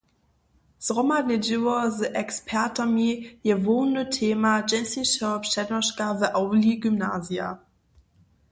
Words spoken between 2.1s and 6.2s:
ekspertami je hłowny tema dźensnišeho přednoška